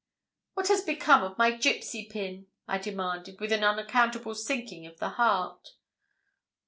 [0.55, 5.09] 'What has become of my gipsy pin?' I demanded, with an unaccountable sinking of the
[5.09, 5.75] heart.